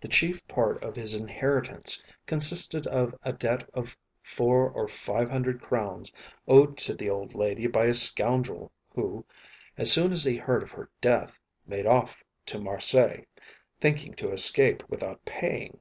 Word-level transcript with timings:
The 0.00 0.08
chief 0.08 0.44
part 0.48 0.82
of 0.82 0.96
his 0.96 1.14
inheritance 1.14 2.02
consisted 2.26 2.88
of 2.88 3.14
a 3.22 3.32
debt 3.32 3.70
of 3.72 3.96
four 4.20 4.68
or 4.68 4.88
five 4.88 5.30
hundred 5.30 5.62
crowns 5.62 6.12
owed 6.48 6.76
to 6.78 6.92
the 6.94 7.08
old 7.08 7.36
lady 7.36 7.68
by 7.68 7.84
a 7.84 7.94
scoundrel 7.94 8.72
who, 8.92 9.24
as 9.78 9.92
soon 9.92 10.10
as 10.10 10.24
he 10.24 10.34
heard 10.38 10.64
of 10.64 10.72
her 10.72 10.90
death, 11.00 11.38
made 11.68 11.86
off 11.86 12.24
to 12.46 12.58
Marseilles, 12.58 13.26
thinking 13.78 14.12
to 14.14 14.32
escape 14.32 14.82
without 14.88 15.24
paying. 15.24 15.78